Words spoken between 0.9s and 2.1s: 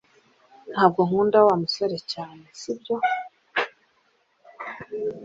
ukunda Wa musore